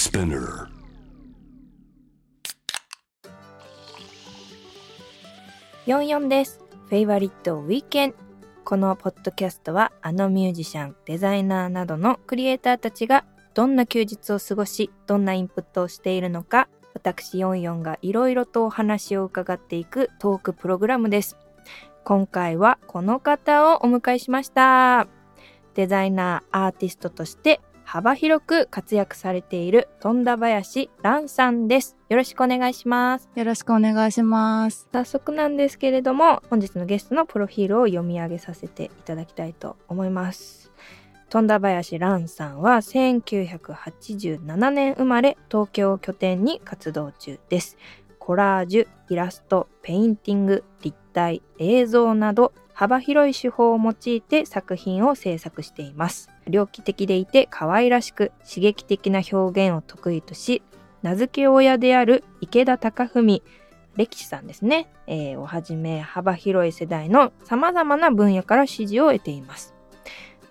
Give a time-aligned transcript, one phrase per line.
[0.00, 0.66] Spinner.
[5.86, 6.58] 44です。
[6.88, 8.14] フェイバリットウィーケン。
[8.64, 21.36] このポッドキャストはあのミュージシャン、デザイナーなどのクリエイターたちがどんな休日を過ごし、どんなインプットをしているのか、私44がいろいろとお話を伺っていくトークプログラムです。
[22.04, 25.08] 今回はこの方をお迎えしました。
[25.74, 27.60] デザイナー、アーティストとして
[27.92, 31.96] 幅広く活躍されている富田林蘭さんです。
[32.08, 33.28] よろしくお願いします。
[33.34, 34.88] よろしくお願いします。
[34.92, 40.70] 早速なんですけれども本日のゲストのプロフィールを読み上げさせていただきたいと思います
[41.30, 47.76] 富田林蘭さんは1987年生まれ東京を拠点に活動中です
[48.20, 56.30] コラージュイラストペインティング立体映像など幅広い手法を用いて作品を制作しています。
[56.46, 60.62] 猟奇的でいて可愛らしく刺激的な表現を得意とし
[61.02, 63.42] 名付け親である池田貴文
[63.96, 69.74] 歴史さんですね、えーをはじめ幅広い世代の様々な分野から支持を得ています。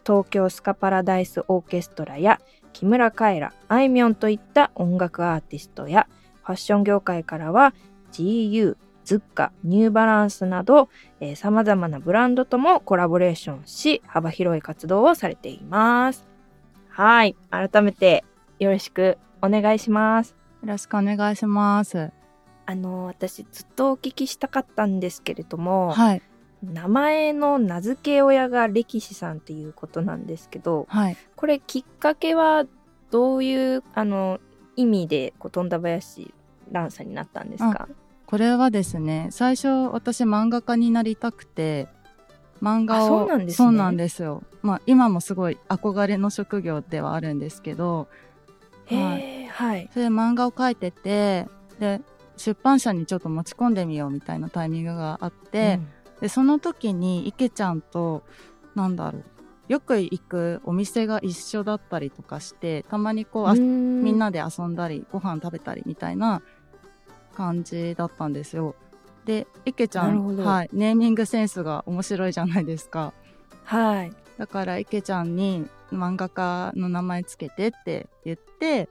[0.06, 2.40] 東京スカパラダイスオーケストラや
[2.74, 6.08] 木村カエラあいみょんといった音楽アーティストや
[6.44, 7.74] ファッション業界からは
[8.12, 8.78] GU
[9.10, 10.88] ズッカニューバランスなど
[11.36, 16.28] さまざまなブランドともコラボレーションし幅広い活動をされています
[16.90, 18.24] はい改めて
[18.60, 22.12] よろしくお願いしますよろしくお願いします。
[22.68, 26.22] あの私ずっとお聞きしたかったんですけれども、はい。
[26.62, 31.18] 名前の名付け親が歴史さんっていうことなんですけどはい。
[31.36, 32.66] これきっかけは
[33.10, 34.40] どういうあの
[34.76, 36.34] 意味でこう富田林
[36.72, 37.88] 蘭さんになったんですか？
[38.30, 41.88] これはですね、最初私漫画家になりたくて、
[42.62, 43.54] 漫画をあそうなんですね。
[43.54, 44.44] そうなんですよ。
[44.62, 48.08] まあ今もすごい憧れの職業ではあるんですけど、
[48.86, 49.90] へえはい。
[49.92, 51.48] それで漫画を描いてて、
[51.80, 52.02] で、
[52.38, 55.80] 出版社にちょっと持ち込んでみようみたいなタイミングがあって、
[56.22, 58.22] でその時に池ちゃんと
[58.76, 59.24] なんだろう
[59.70, 66.44] よく行くお店が一緒だったりとかしてたまにこう、みんなで遊んだりご飯食べたりみたいな
[67.40, 68.76] 感じだったんですよ。
[69.26, 73.14] で池ちゃん、はい、ネーミングセンスが面白いじゃないですか。
[73.64, 78.90] はいだから池ちゃんに漫画家の名前つけてって言って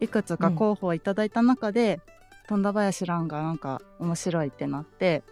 [0.00, 2.00] いくつか候補をいただいた中で、
[2.48, 5.22] 富田林蘭がなんか面白いってなって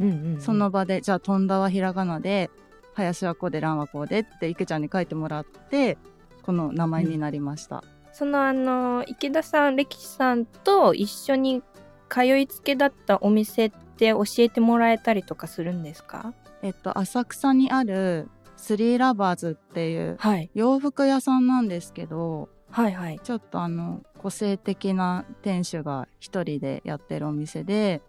[0.00, 2.50] うんうんうんその場で、じゃあ、飛んだはひらがなで、
[2.94, 5.98] 林はこうで、蘭はこうでって、池ちゃんに書いてもらって、
[6.42, 7.84] この名前になりました。
[8.12, 11.62] そのあの池田さん歴史さんと一緒に
[12.08, 16.34] 通いつけだったお店って教えてもらえたりとかするんですか？
[16.62, 20.50] えっと、浅草にある、スリーラバーズっていうはい。
[20.54, 23.20] 洋服屋さんなんですけど、はいはい。
[23.22, 28.02] ちょっとあの、個性的な店主が一人でやってるお店で、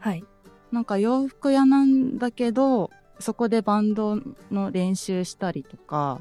[0.00, 0.24] はい。
[0.70, 2.90] なんか洋服屋なんだけど、
[3.20, 6.20] そこでバンドの練習したりとか、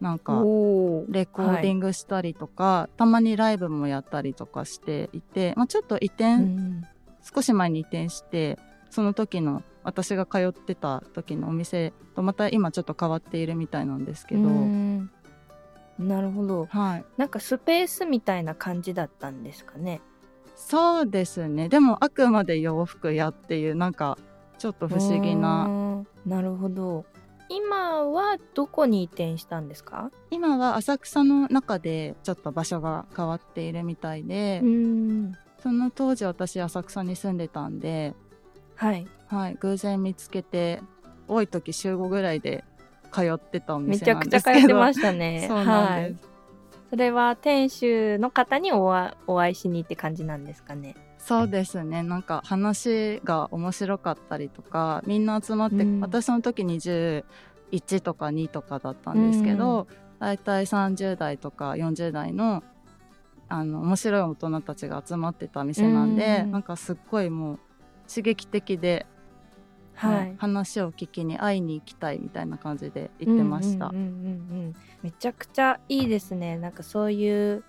[0.00, 6.84] なんか、レコーディングしたりとか、たまにライブもやったりとかしていて、まあ、ちょっと移転、うん
[7.20, 15.10] 少し前に移転してその時の私が通ってた時のお店とまた今ちょっと変わっているみたいなんですけど、うん
[15.98, 16.66] なるほど。
[16.66, 17.04] はい。
[17.18, 20.00] なんかスペースみたいな感じだったんですかね？
[20.56, 21.68] そうですね。
[21.68, 24.16] でもあくまで洋服屋っていうなんか
[24.56, 25.68] ちょっと不思議な
[26.24, 27.04] ななるほど
[27.48, 30.10] 今はどこに移転したんですか？
[30.30, 35.32] 今は浅草の中でちょっと場所が変わっているみたいで、ん。
[35.62, 38.14] その当時私浅草に住んでたんで
[38.76, 39.06] はい。
[39.26, 40.80] はい、偶然見つけて
[41.26, 42.64] 多い時週5ぐらいで
[43.12, 45.44] 通ってたおめ店ちゃくちゃ通なんですけどってましたね。
[45.48, 46.12] そうなんはい。
[46.12, 46.24] です、
[46.90, 48.92] それは店主の方にお
[49.40, 50.96] 会いしにって感じなんですかね？
[51.18, 52.02] そうですね。
[52.02, 56.00] なんか話が面白かったりとかみんな集まって、うん。
[56.00, 57.24] 私その時21
[58.00, 59.86] とか2とかだったんですけど、
[60.18, 62.62] だいたい30代とか40代の
[63.50, 66.52] あの面白い大人たちが集まってた店なんで、うん。
[66.52, 67.58] なんかすっごいもう
[68.08, 69.06] 刺激的で、
[69.98, 70.34] はい。
[70.38, 73.86] 話を聞きに会いに行きたいみたいな感じで行ってました。
[73.86, 74.10] うんうんうんうん。
[74.10, 76.56] うんめちゃくちゃいいですね。
[76.58, 77.64] なんかそういう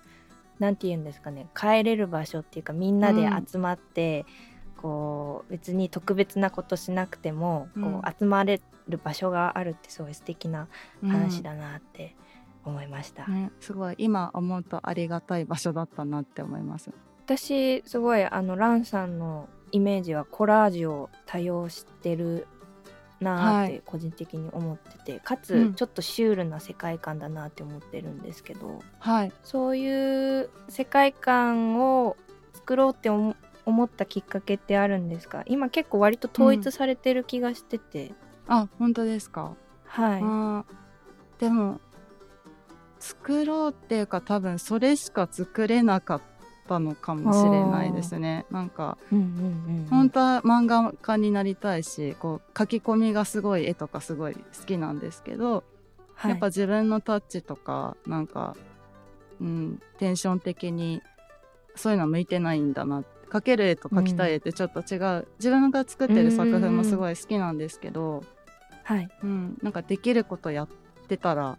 [0.58, 1.48] なんて言うんですかね。
[1.54, 4.26] 帰れる場所っていうかみんなで集まって、
[4.76, 7.82] こう別に特別なことしなくても、うん。
[7.82, 10.68] こう集まれる場所があるってすごい素敵な
[11.02, 12.16] うん話だなって
[12.64, 13.94] 思いました、ね、すごい。
[13.98, 16.90] 今思うとありがたい場所だったなって思います。
[17.24, 22.46] 私すごいあのランさんのイメージはコラージュを多用してる
[23.20, 23.68] なーっはい。
[23.74, 25.40] て個人的に思ってて、かうん。
[25.42, 29.32] つちょっとシュールな世界観だなって思ってるんですけどはい。
[29.42, 32.16] そういう世界観を
[32.54, 33.36] 作ろうって思
[33.66, 35.42] 思ったきっかけってあるんですか？
[35.46, 38.12] 今結構割と統一されてる気がしてて、
[38.48, 39.54] あ本当ですか？
[39.84, 40.64] は
[41.38, 41.78] い、でも
[42.98, 46.20] 作ろうっていうか多分それしか作れなかっ
[46.70, 49.26] たのかもしれないですねなんかうんうんう
[49.82, 55.64] ん本当は漫画家になりたいしこう書き込みがすごい絵とかすごい好きなんですけど、
[56.14, 58.54] はいやっぱ自分のタッチとかなんか、
[59.40, 61.00] うん、テンション的に
[61.74, 68.22] そういうの向いてないんだな描ける絵と描きたい絵ってちょっと違う、自分が作ってる作品もすごい好きなんですけど、
[68.84, 70.68] はいうん、なんかできることやっ
[71.08, 71.56] てたら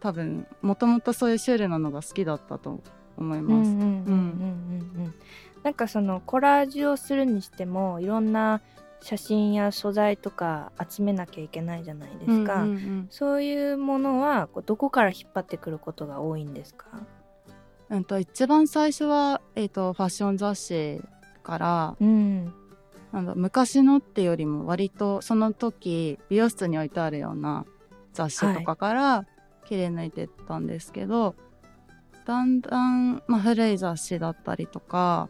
[0.00, 2.82] 多分もともとそういうシュールなのが好きだったと
[3.16, 3.70] 思います。
[3.70, 5.14] うんうんうんうんうんうん
[5.62, 8.60] なんかそのコラージュをするにしてもいろんな
[9.02, 13.06] 写真や素材とか集めなきゃいけないじゃないですか、うんうんうん。
[13.10, 16.86] そういうものはどこから引っ張ってくることが多いんですか？
[17.90, 21.02] うんと一番最初は、えー、とファッション雑誌
[21.42, 22.54] からうん
[23.12, 27.64] なんだ昔のってよりも割とその時美容室に置いてあるような
[28.12, 29.26] 雑誌とかから
[29.64, 31.34] 切り抜いてったんですけど、
[32.26, 35.28] だんだん、まあ、古い雑誌だったりとか、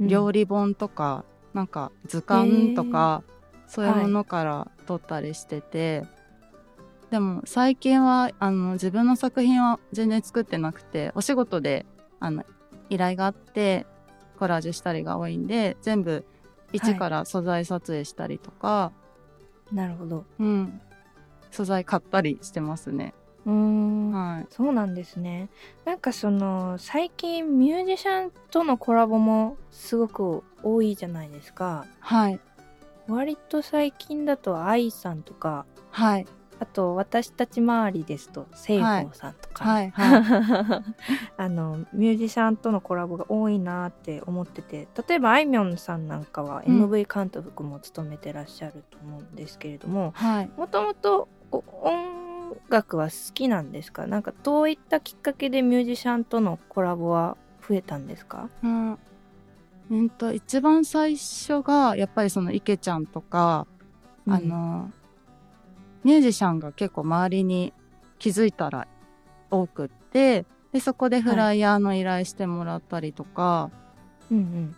[0.00, 3.22] 料理本とかなんか図鑑とか、
[3.66, 6.04] そういうものから撮ったりしてて、
[7.10, 11.86] でも最近はあの自分の作品は全然作ってなくてお仕事で
[12.18, 12.42] あの
[12.90, 13.86] 依頼があって
[14.38, 16.24] コラージュしたりが多いんで全部
[16.72, 18.92] 一から素材撮影したりとか、
[19.72, 20.24] なるほど。
[20.40, 20.80] うん、
[21.50, 23.14] 素材買ったりしてますね。
[23.46, 24.10] うーん。
[24.12, 25.48] はい、そうなんですね。
[25.84, 31.84] なんかその最近ミュージシャンとのコラボもすごく多いじゃないですか。
[32.00, 32.40] はい、
[33.08, 36.26] 割と最近だと愛さんとかはい、
[36.58, 40.22] あと私たち周りですと聖宝さんとか、はい、はい。
[41.36, 46.84] あのミュージシャンとのコラボが多いなって思ってて例えばあいみょんさんなんかはうん。
[46.86, 50.50] MV 監督も務めてらっしゃると思うんですけれどもはい。
[50.56, 52.23] もともと音
[52.68, 54.06] 楽は好きなんですか？
[54.06, 57.36] なんかどういったきっかけでミュージシャンとのコラボは
[57.66, 58.48] 増えたんですか？
[58.62, 58.98] うん、
[59.90, 63.66] うんと一番最初がやっぱりその池ちゃんとか、
[64.26, 64.90] あの
[66.02, 67.72] ミュージシャンが結構周りに
[68.18, 68.86] 気づいたら
[69.50, 73.70] 多くってでそこでフライヤーの依頼してもらったりとか、
[74.30, 74.76] うんうん。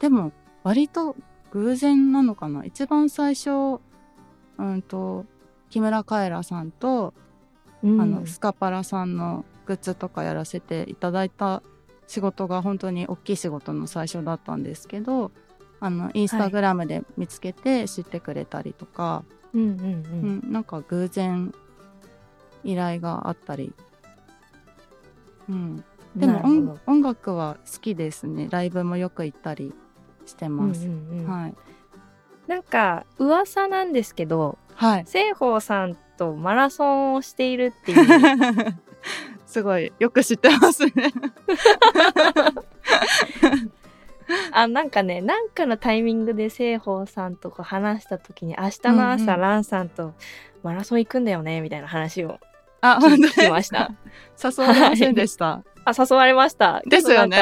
[0.00, 0.32] でも
[0.62, 1.16] 割と
[1.52, 2.64] 偶然なのかな？
[2.64, 3.80] 一番最初
[4.58, 5.24] うんと
[5.70, 7.14] 木村カエラさんと、
[7.82, 8.00] うん。
[8.00, 11.62] あのスカパラさんのグッズとかやらせていただいた
[12.06, 15.32] 仕事が本当に大きい仕事の最初だったんですけど
[15.80, 21.52] あのインスタグラムで見つけて知ってくれたりとか、うんうんううんんなんか偶然
[22.64, 23.72] 依頼があったり、
[25.48, 25.84] うん、
[26.16, 28.48] でも音音楽は好きですね。
[28.50, 29.72] ライブもよく行ったり
[30.24, 31.26] してます、うんうんうん。
[31.26, 31.54] はい。
[32.46, 35.04] なんか噂なんですけどはい。
[35.06, 38.06] 聖宝さんとマラソンをしているっていう。
[39.46, 40.92] すごいよく知ってますね。
[44.52, 49.40] あなんかねなんかのタイミングで聖宝さんとこう話した時に明日の朝、うんうん。
[49.40, 50.14] ランさんと
[50.62, 52.38] マラソン行くんだよねみたいな話を
[52.80, 53.92] あ聞きました。
[54.42, 56.82] 誘われませんでした、あ誘われました。
[56.86, 57.38] ですよね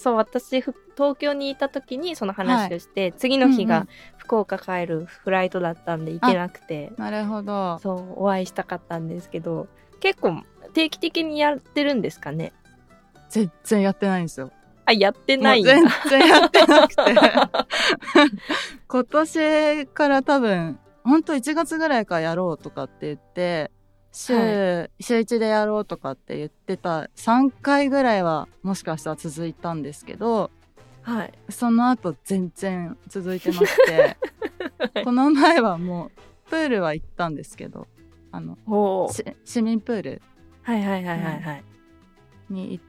[0.00, 7.78] そう私ふ東京にいた時にその話をして、次の日が福岡帰るフライトだったんで行けなくて、なるほど。
[7.80, 9.68] そうお会いしたかったんですけど
[10.00, 10.42] 結構
[10.72, 12.54] 定期的にやってるんですかね？
[13.28, 14.50] 全然やってないんですよ。
[14.86, 17.02] あやってない全然やってなくて。
[18.88, 23.70] 今年から多分ほんと1月ぐらいからやろうとかって言って
[24.12, 30.50] 週,、は週1でやろうとかって言ってた3回ぐらいはもしかしたら続いたんですけど
[31.02, 31.32] はい。
[31.48, 34.16] その後全然続いてなくて
[35.04, 36.10] この前はもう
[36.50, 37.86] プールは行ったんですけど
[38.32, 38.58] あの
[39.44, 40.22] 市民プール。
[40.62, 41.64] はいはいはいはいはい、
[42.50, 42.80] に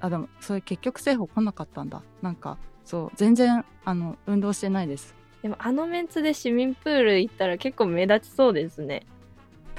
[0.00, 2.02] あでもそれ結局製法来なかったんだ。
[2.22, 5.14] なんかそう全然あの運動してないです。
[5.42, 9.06] でもあのメンツで市民プール行ったら結構目立ちそうですね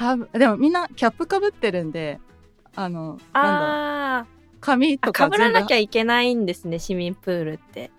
[0.01, 2.19] 多分でもみんなキャップかぶってるんで
[2.75, 4.25] あのなんだあ
[4.59, 7.91] 髪とかぶらなきゃいけないんですね市民プールって。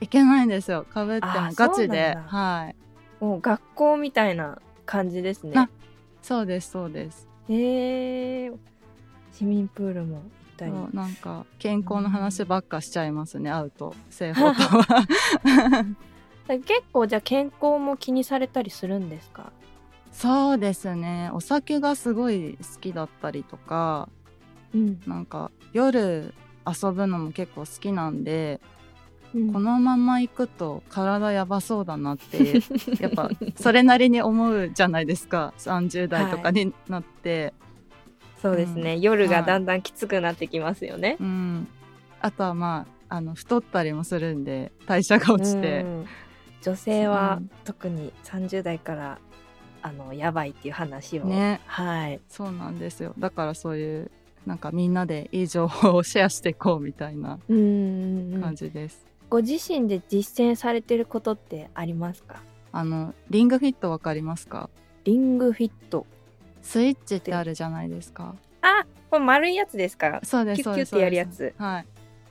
[0.00, 0.84] いけないんですよ。
[0.84, 2.16] かぶってもガチで。
[2.26, 3.24] はい。
[3.24, 5.52] もう学校みたいな感じですね。
[5.52, 5.70] な
[6.22, 7.28] そうですそうです。
[7.48, 8.52] へえ
[9.32, 10.22] 市民プールも行っ
[10.56, 10.72] たり。
[10.92, 15.06] なんか健康の話ばっかしちゃいますね会うと製法とは。
[16.48, 19.52] 結構じゃあ健康も気にされたりするんですか？
[20.14, 21.30] そうですね。
[21.34, 24.08] お酒がすごい好きだったりとか
[24.74, 26.34] うん、なんか夜
[26.66, 28.60] 遊ぶのも結構好きなんで、
[29.34, 29.52] うん。
[29.52, 32.62] このまま行くと体やばそうだなって
[33.00, 35.54] やっぱそれなりに思うじゃないですか。
[35.58, 37.54] 30代とかになって、
[38.42, 39.00] そうですね、うん。
[39.00, 41.16] 夜がだんだんきつくなってきますよね。
[41.20, 41.68] うん、
[42.20, 45.82] あとはまああの太ったりもするんで代謝が落ちて。
[45.82, 46.06] う、ん。
[46.62, 47.44] 女性はう。
[47.44, 47.50] ん。
[47.64, 49.18] 特に30代から
[49.86, 51.60] あのやばいっていう話を、ね。
[51.66, 52.18] はい。
[52.26, 53.12] そうなんですよ。
[53.18, 54.10] だからそういう
[54.46, 59.04] なんかみんなでいい情報をシェアしていこうみたいな感じです。
[59.28, 62.36] ご自身で実践されてることってありますか？
[62.72, 64.70] あのリングフィットわかりますか？
[65.04, 66.06] リングフィット。
[66.62, 68.34] スイッチってあるじゃないですか。
[68.62, 70.20] あこれ丸いやつですか？
[70.24, 71.54] そうですキュッキュッてやるやつ。
[71.58, 71.86] はい。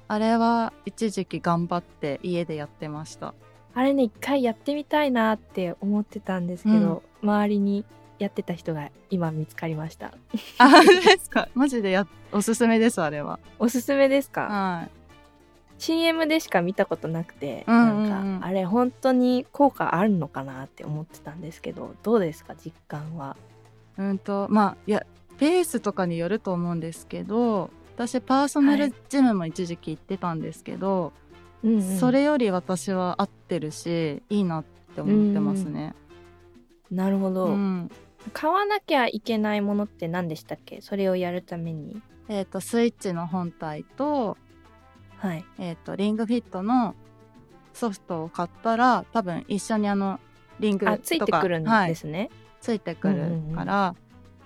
[0.07, 3.35] あれは一時期頑張って家でやってました。
[3.75, 7.85] あれね一回やってみたいなって思ってたんですけど、周りに
[8.19, 10.11] やってた人が今見つかりましたあ
[10.59, 11.49] あれですか？
[11.55, 13.39] マジでやおすすめですあれは。
[13.59, 14.41] おすすめですか？
[14.43, 14.91] はい。
[15.79, 23.35] CM でしか見たことなくて、うんうんうんなんかあれ本当に効果あるのかなって思ってたんですけどどうですか実感は？
[23.97, 25.05] うんとまあいや
[25.39, 31.11] ペースとかによると思うんですけど私パーソナルジムも一時期行ってたんですけど、
[31.63, 31.97] うんうん。
[31.97, 34.63] それより私は合ってるしいいなっ
[34.95, 35.95] て思ってますね。
[36.91, 37.91] なるほど、うん。
[38.33, 40.81] 買わなきゃいけないものって何でしたっけ？
[40.81, 42.01] それをやるために。
[42.29, 44.37] えっ、とスイッチの本体と,、
[45.17, 45.45] はい。
[45.59, 46.95] えー、とリングフィットの
[47.73, 50.19] ソフトを買ったら多分一緒にあの
[50.59, 52.29] リングとかあついてくるんはいですね、
[52.61, 53.95] ついてくるから、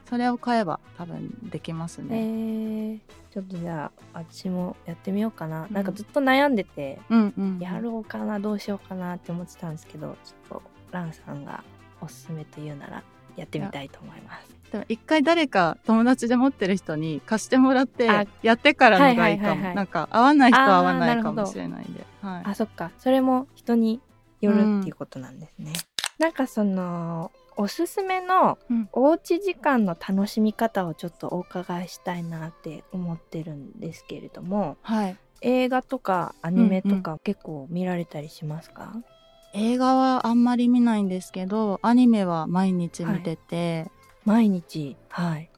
[0.10, 2.18] それを買えば多分できますえね。
[2.20, 3.00] ー、
[3.32, 5.74] ちょっとじゃあ私もやってみようかな、うん。
[5.74, 10.62] なんかずっと悩んでてうんうん、やろうかなどうしようかなって思ってたんですけどちょっと
[10.92, 11.64] ランさんが
[12.00, 13.04] おすすめというなら
[13.36, 14.58] やってみたいと思います。
[14.72, 19.76] でも一回誰か友達で持ってる人に貸してもらってあやってからのがいいかも、はいはいはいはい。
[19.76, 22.92] なんか合わない人は合わないかもしれないんで、はい、あそっか。
[22.98, 24.02] それも人に
[24.42, 25.74] よるっていうことなんですね、
[26.20, 28.90] なんかそのおすすめのうん。
[28.94, 38.94] おうち時間の楽しみ方をちょっとお伺いしたいなって思ってるんですけれどもはい、映画とかアニメとか結構見られたりしますか、
[39.54, 43.88] 映画はあんまり見ないんですけどアニメは毎日見てて、
[44.24, 44.96] 毎日？
[45.10, 45.50] はい。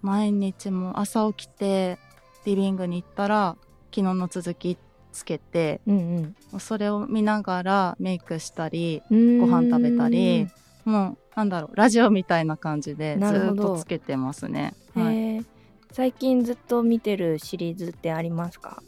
[0.00, 1.98] 毎日も朝起きて
[2.44, 3.56] リビングに行ったら
[3.90, 4.78] 昨日の続き
[5.12, 9.38] つけてうんもうそれを見ながらメイクしたりうん。
[9.38, 10.46] ご飯食べたり
[10.84, 14.74] もうなんだろうラジオみたいな感じでずっとつけてますね。
[14.96, 15.44] へはい、ー
[15.92, 18.82] 最近ずっと見てるシリーズってありますか？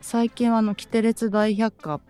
[0.00, 2.00] 最近はあの「キテレツ大百科」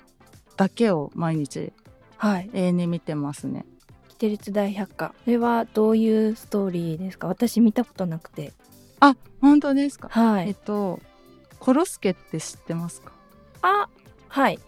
[0.57, 1.71] だけを毎日
[2.17, 2.49] はい。
[2.55, 3.67] 永遠に見てますね。
[4.09, 7.27] 「キテレツ大百科」これはどういうストーリーですか？
[7.29, 8.55] 私見たことなくて。
[9.01, 10.49] あ本当ですか、はい。
[10.49, 10.99] えっと
[11.59, 13.13] コロスケって知ってますか？
[13.61, 13.91] あ
[14.29, 14.59] はい。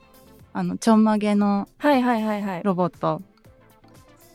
[0.52, 2.62] あのちょんまげのはいはいはいはい。
[2.62, 3.22] ロボット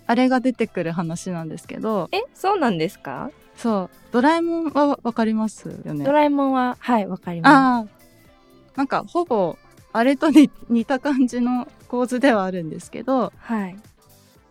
[0.07, 2.09] あれが出てくる話なんですけど。
[2.11, 3.29] えそうなんですか？
[3.55, 3.95] そう。
[4.11, 6.05] ドラえもんはわかりますよね？
[6.05, 7.85] ドラえもんははいわかりまああ
[8.75, 9.57] なんかほぼ
[9.93, 13.77] あれとに似た感じの構図ではあるんですけどすはい。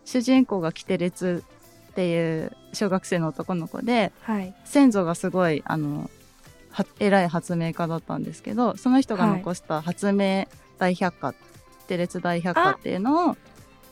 [0.05, 1.43] 主人公がキテレツ
[1.91, 4.53] っていう小学生の男の子ではい。
[4.65, 6.09] 先祖がすごいあの
[6.71, 10.47] は偉い発明家だったんですけどその人が残した発明
[10.77, 11.39] 大百科、キ
[11.87, 13.37] テレツ大百科っていうのを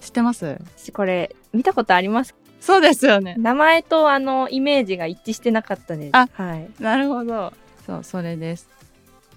[0.02, 0.60] 知ってます？
[0.78, 2.36] 私これ見たことあります？
[2.62, 3.36] そうですよね。
[3.38, 6.16] 名前とあのイメージが一致してなかったです。
[6.16, 6.70] あはい。
[6.80, 7.54] なるほど。
[7.86, 8.68] そうそれです。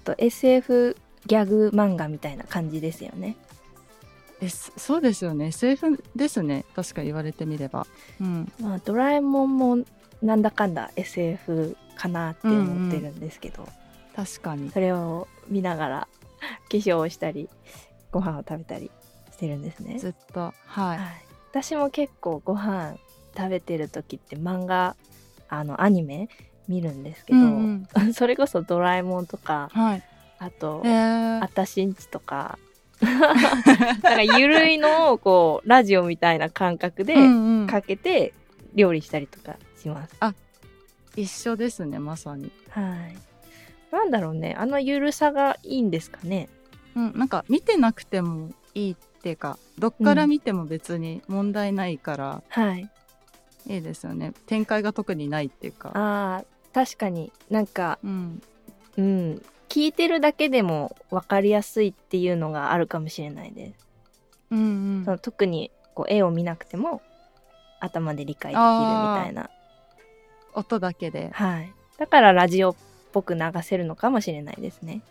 [0.04, 0.96] と SF
[1.26, 3.36] ギャグ漫画みたいな感じですよね。
[4.40, 5.46] えそそうですよね。
[5.48, 6.64] SF ですね。
[6.76, 7.86] 確か言われてみれば。
[8.20, 8.50] うん。
[8.60, 9.78] まあドラえもんも
[10.22, 13.68] なんだかんだ SF かなって思ってるんですけど、
[14.16, 14.70] 確かに。
[14.70, 16.08] それを見ながら
[16.70, 17.48] 化粧をしたり
[18.12, 18.90] ご飯を食べたり
[19.32, 20.40] してるんですね、ずっと。
[20.40, 21.00] ははいい、
[21.62, 22.96] 私も結構ご飯
[23.36, 24.94] 食べてる時って漫画
[25.48, 26.28] あのアニメ
[26.68, 28.14] 見るんですけど、うんうん。
[28.14, 30.02] それこそドラえもんとかはい。
[30.38, 31.42] あとえー。
[31.42, 32.58] あたしんちとか
[33.02, 37.66] なんかゆるいのをこうラジオみたいな感覚でうんうん。
[37.66, 38.34] かけて
[38.74, 40.14] 料理したりとかします、
[41.16, 42.52] 一緒ですねまさに。
[42.70, 43.16] はい。
[43.90, 46.48] なんだろうねあのゆるさがいいんですかね。
[46.94, 52.90] うんなんか見てなくてもいいっていうかどっから見ても別に問題ないから、はい。
[53.66, 54.32] いいですよね。
[54.46, 55.90] 展開が特にないっていうか。
[55.94, 56.44] あー
[56.74, 57.32] 確かに。
[57.50, 58.42] なんかうん。
[58.96, 59.42] うん。
[59.68, 63.86] 聞いてるだけでも分かりやすいっていうのがあるかもしれないです。
[64.50, 65.04] うんうん。
[65.04, 67.02] その特にこう絵を見なくても
[67.80, 69.50] 頭で理解できるみたいな。
[70.54, 71.30] 音だけで。
[71.32, 71.72] はい。
[71.98, 72.74] だからラジオっ
[73.12, 75.02] ぽく流せるのかもしれないですね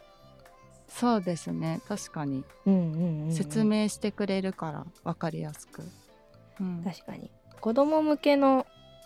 [0.88, 1.82] そうですね。
[1.88, 2.44] 確かに。
[2.66, 3.32] うんうんうんうん。
[3.34, 5.84] 説明してくれるから分かりやすく、
[6.60, 7.30] うん、確かに。
[7.60, 8.66] 子供向けの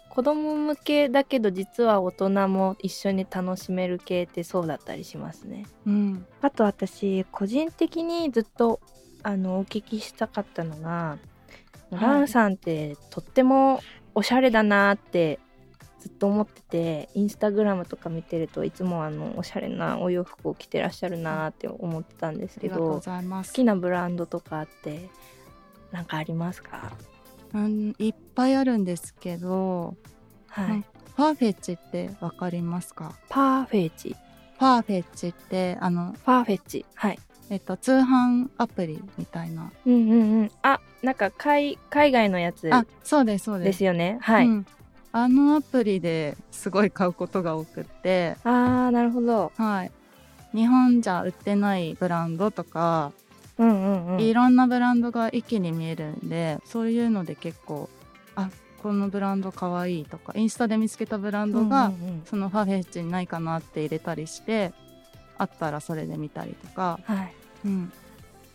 [0.09, 5.65] 子供向けだけど実は大人も一緒に楽しめる系ってそうだったりしますね。
[5.85, 6.25] うん。
[6.41, 8.81] あと私個人的にずっと
[9.23, 11.17] あのお聞きしたかったのが、
[11.91, 11.95] い。
[11.95, 13.81] ランさんってとっても
[14.13, 15.39] おしゃれだなって
[16.01, 25.09] ずっと思っててインスタグラムとか見てるといつもあのおしゃれなお洋服を着てらっしゃるなって思ってたんですけど好きなブランドとかあって
[25.91, 26.91] なんかありますか？
[27.53, 29.95] うん、いっぱいあるんですけど、
[30.47, 33.13] はい、うんファーフェッチってわかりますか？
[33.29, 34.15] パーフェッチ。
[34.57, 36.85] ファーフェッチってあの、パーフェッチ。
[36.95, 37.19] はい。
[37.49, 39.71] えっと、通販アプリみたいな。
[39.85, 40.51] うんうんうん。
[40.61, 42.73] あなんか海海外のやつ。
[42.73, 44.17] あそうですそうでですすよね。
[44.21, 44.65] はい、うん
[45.13, 48.37] あのアプリですごい買うことが多くって。
[48.43, 49.51] あーなるほど。
[49.57, 49.91] はい。
[50.53, 53.11] 日本じゃ売ってないブランドとか、
[53.57, 54.21] うんうんうん。
[54.21, 57.89] いろんなブランドが一気に見えるんでそういうので結構
[58.35, 58.49] あ
[58.81, 62.21] このブランドかわいいとかインスタで見つけたブランドが、うんうんうん。
[62.25, 64.73] そのファーフェッチにないかなって入れたりして
[65.37, 67.33] あったらそれで見たりとか、はい。
[67.65, 67.91] うん、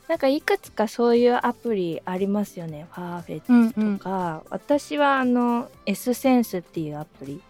[0.08, 2.86] なんかいくつかそういうアプリありますよね。
[2.92, 7.42] ファーフェッチとか、私はあの S センスっていうアプリ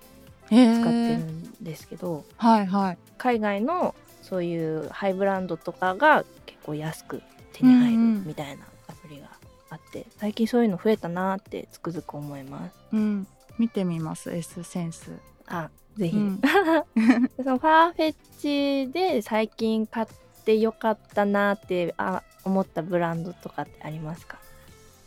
[0.50, 2.98] へ使ってるえんですけど、はいはい。
[3.18, 7.22] 海外のそういうハイブランドとかが結構安く
[7.52, 8.26] 手に入るうんうん。
[8.26, 9.28] みたいなアプリが
[9.68, 12.76] あって、最近そういうの増えたなってつくづく思います。
[12.92, 13.26] うん。
[13.58, 15.10] 見てみます S センス
[15.46, 16.40] あぜひ、うん。
[17.36, 20.06] そのファーフェッチで最近買っ
[20.46, 24.38] てよかったなってあ思ったブランドとかってありますか？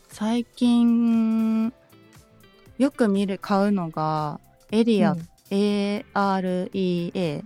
[0.10, 1.74] 最近
[2.78, 4.40] よく見る買うのが
[4.72, 5.28] エリア、うん。
[5.50, 7.44] AREA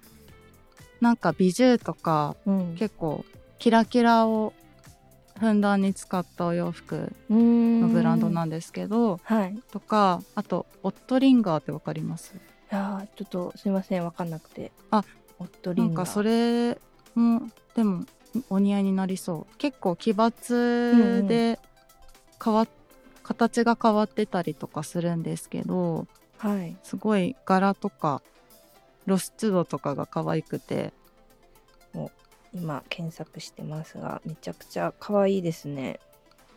[0.99, 2.75] なんかビジューとかうん。
[2.77, 3.23] 結構
[3.59, 4.53] キラキラを
[5.39, 9.53] ふんだんに使ったお洋服ののブランドなんですけど、はい。
[9.53, 12.35] いとかあとオットリンガーってわかります？
[12.69, 14.71] やーちょっとすいませんわかんなくて。
[14.91, 15.03] あ
[15.39, 15.95] オットリンガー。
[15.95, 16.77] なんかそれ
[17.15, 17.41] も
[17.75, 18.05] でも
[18.49, 19.57] お似合いになりそう。
[19.57, 21.59] 結構奇抜で
[22.43, 22.67] 変わっ、
[23.23, 26.07] 形が変わってたりとかするんですけど
[26.37, 26.75] はい。
[26.83, 28.21] すごい柄とか
[29.05, 30.93] 露出度とかが可愛くて。
[32.55, 35.99] 今検索してますがめちゃくちゃ可愛いですね。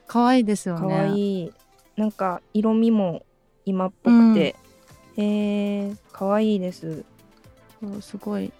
[0.07, 0.95] 可愛いですよね。
[0.95, 1.53] 可愛い。
[1.97, 3.25] なんか色味も
[3.65, 4.57] 今っぽくて、
[5.17, 7.05] えー、可愛いです。
[7.81, 8.53] そうすごい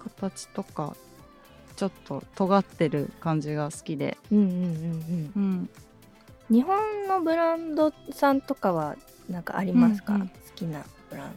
[0.00, 0.96] 形とか
[1.76, 4.16] ちょっと尖ってる感じが好きで。
[4.32, 5.32] うんうんうんうん。
[5.36, 5.70] うん。
[6.50, 8.96] 日本のブランドさんとかは
[9.28, 10.28] なんかありますか、うんうん。
[10.28, 11.32] 好きなブラン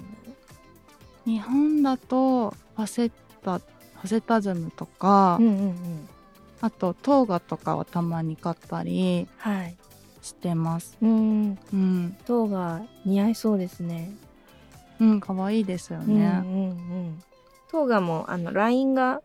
[1.25, 3.11] 日本だとファセッ
[3.43, 6.09] タファセタズムとか、ドうんうんうん。
[6.61, 9.75] あとトーガとかはたまに買ったりはい。
[10.21, 10.97] してます。
[11.01, 11.57] うん。
[11.73, 12.17] うん。
[12.25, 14.11] 塔が似合いそうですね。
[14.99, 17.23] うん可愛いですようんうんね、うん。
[17.71, 19.21] 塔がもうあのラインが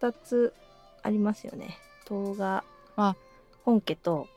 [0.00, 0.54] 2つ
[1.02, 1.78] ありますよね。
[2.04, 2.64] 塔が
[2.96, 3.16] あ。
[3.64, 4.28] 本家と。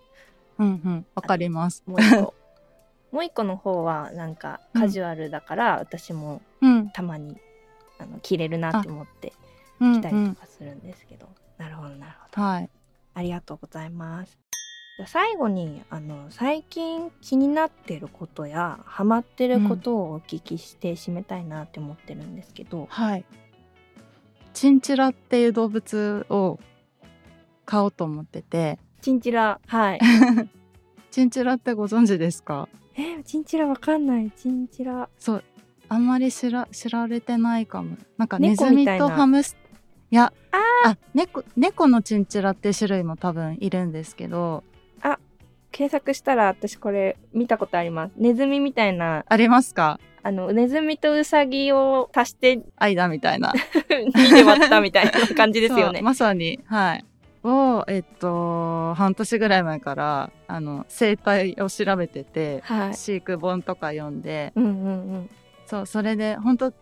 [0.60, 1.84] うんうんわかります。
[1.86, 2.34] もう一個。
[3.12, 6.90] もう一個の方はなんかカジュアルだから、私もうん。
[6.90, 7.38] たまに
[8.00, 9.34] あの着れるなって思って
[9.80, 12.42] うん着たりうんとかするんですけど、なるほどなるほど。
[12.42, 12.70] はい。
[13.16, 14.38] ありがとうございます。
[15.08, 23.26] 最後にあの最近気になってることやハマってることをお聞きして締めたいなって思ってるんですけど、はい
[24.54, 26.60] チンチラっていう動物を
[27.66, 28.80] 飼おうと思ってて。
[29.02, 30.00] チンチラはい。
[31.12, 32.68] チンチラってご存知ですか？
[32.96, 34.32] えチンチラわかんない。
[34.32, 35.10] チンチラ。
[35.18, 35.44] そう。
[35.90, 37.98] あんまり知ら知られてないかも。
[38.18, 39.58] なんかネズミとハムス
[40.12, 40.32] いや
[40.86, 44.64] あ猫猫のチンチラって種類も多分いるんですけど。
[45.72, 48.14] 検索したら私これ見たことあります。
[48.18, 49.26] ネズミみたいな。
[49.28, 50.00] ありますか？
[50.24, 53.52] あのネズミとウサギを足して間みたいな。
[53.92, 56.02] 2で割ったみたいな感じですよね。
[56.02, 56.62] まさに。
[56.66, 57.06] はい。
[57.44, 62.94] をえっと半年ぐらい前からあの生態を調べてて、はい。
[62.94, 64.72] 飼育本とか読んでうんうんう
[65.18, 65.30] ん。
[65.66, 66.74] そうそれで本当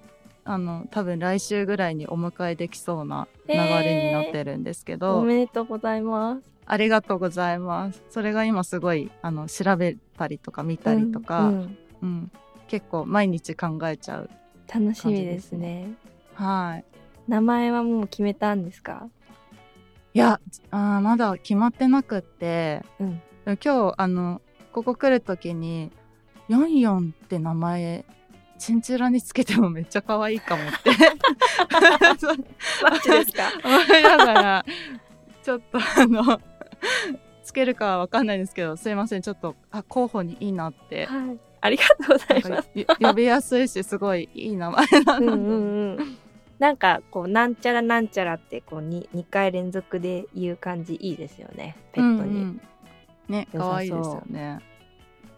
[0.44, 6.44] あの多分来週ぐらいにお迎えできそうな流れになってるんですけど、おめでとうございます。
[6.68, 8.04] ありがとうございます。
[8.10, 11.78] それが今すごいあの調べたりとか見たりとか、うんうん。
[12.04, 12.32] うん
[12.72, 14.30] 結構毎日考えちゃう
[14.74, 15.90] 楽しみですね。
[16.36, 16.86] はい。
[17.28, 19.10] 名前はもう決めたんですか？
[20.14, 20.40] いや
[20.72, 22.82] あーまだ決まってなくって。
[23.02, 23.22] うん。
[23.46, 25.92] 今日あのここ来る時に
[26.48, 28.06] ヨンヨンって名前
[28.58, 30.92] チンチラにつけてもめっちゃ可愛いかもって。
[32.84, 33.50] マジですか？
[33.68, 34.66] 思いながら
[35.44, 36.40] ちょっとあの
[37.44, 41.08] つけるかはわかんないですけどすいませんちょっとあ候補にいいなって。
[41.08, 42.70] はいありがとうございます。
[43.00, 46.18] 呼びやすいしすごいいい名前なので、うんうんうん。
[46.60, 51.76] なんかこうなんちゃらなんちゃらってこう 2, 2回連続で言う感じいいですよね。
[51.94, 52.62] ペットに、うんうん
[53.30, 54.60] ね可愛いですよね。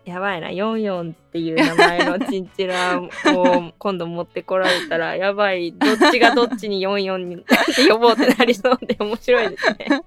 [0.05, 0.49] やばいな。
[0.49, 3.09] 44っていう名前のチンチラを
[3.77, 5.71] 今度持ってこられたら やばい。
[5.71, 10.01] どっちがどっちに44にって呼ぼうってなりそうで面白いですね。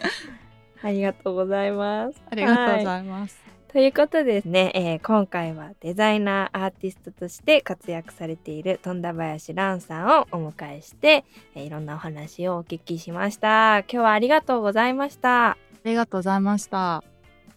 [0.82, 2.20] ありがとうございます。
[2.30, 3.42] ありがとうごいざいます、
[3.74, 11.24] ということでですね、えー今回はデザイナーアーティストとして活躍されている富田林蘭さんをお迎えして、
[11.56, 13.80] えーいろんなお話をお聞きしました。
[13.80, 15.50] 今日はありがとうございました。
[15.50, 17.02] ありがとうございました。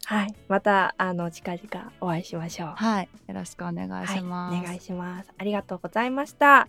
[0.06, 0.34] はい。
[0.48, 2.70] またあの近々お会いしましょう。
[2.70, 3.10] はい。
[3.28, 5.30] よろしくお願いします、はい、お願いします。
[5.38, 6.68] ありがとうございました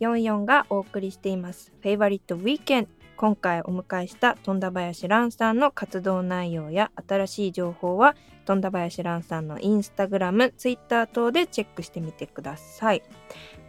[0.00, 8.16] 44がお送りしていますフェイバリットウィーケン今回お迎えした富田林蘭さんの活動内容や新しい情報は
[8.50, 13.02] 富田林蘭さんのインスタグラム、ツイッター等でチェックしてみてください。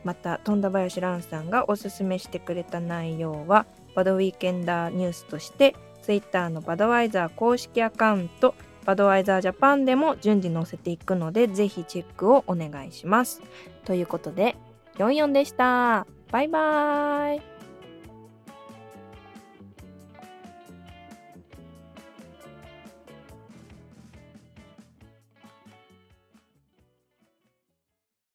[0.03, 13.43] また、富田林蘭さんがおすすめしてくれた内容は、バドウィーケンダーニュースとして、ツイッターのバドワイザー公式アカウント、バドワイザージャパンでも順次載せていくので、ぜひチェックをお願いします。
[13.85, 14.55] ということで、
[14.97, 16.07] 44でした。
[16.31, 17.50] バイバーイ。